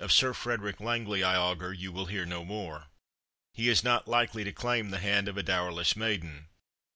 Of 0.00 0.10
Sir 0.10 0.34
Frederick 0.34 0.80
Langley, 0.80 1.22
I 1.22 1.36
augur, 1.36 1.72
you 1.72 1.92
will 1.92 2.06
hear 2.06 2.26
no 2.26 2.44
more. 2.44 2.88
He 3.54 3.68
is 3.68 3.84
not 3.84 4.08
likely 4.08 4.42
to 4.42 4.52
claim 4.52 4.90
the 4.90 4.98
hand 4.98 5.28
of 5.28 5.36
a 5.38 5.44
dowerless 5.44 5.94
maiden. 5.94 6.48